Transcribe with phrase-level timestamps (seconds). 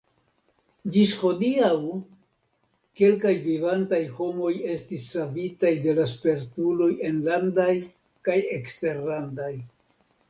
[0.93, 1.67] Ĝis hodiaŭ
[3.01, 7.71] kelkaj vivantaj homoj estis savitaj de la spertuloj enlandaj
[8.29, 9.53] kaj eksterlandaj.